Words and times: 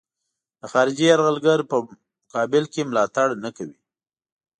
د 0.59 0.61
خارجي 0.71 1.05
یرغلګر 1.11 1.59
په 1.69 1.77
مقابل 2.21 2.63
کې 2.73 2.87
ملاتړ 2.89 3.27
نه 3.43 3.49
کوي. 3.57 3.77